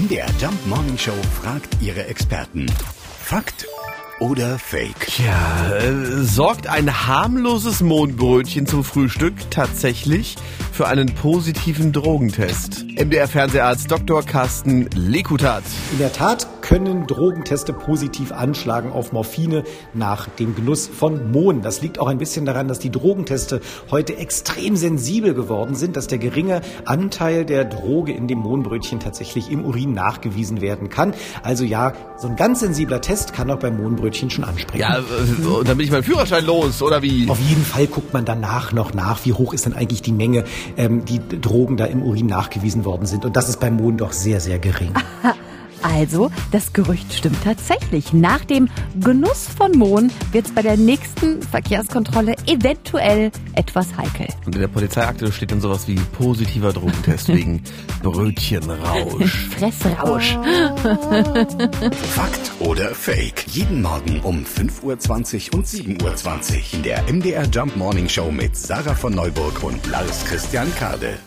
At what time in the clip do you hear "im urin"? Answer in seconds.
29.50-29.94, 41.86-42.26